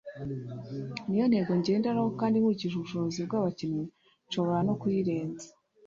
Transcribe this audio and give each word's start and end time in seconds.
niyo 1.07 1.25
ntego 1.31 1.51
ngenderaho 1.59 2.09
kandi 2.19 2.35
nkurikije 2.37 2.75
ubushobozi 2.75 3.19
bw’abakinnyi 3.27 3.83
nshobora 4.27 4.59
no 4.67 4.73
kuyirenza” 4.81 5.47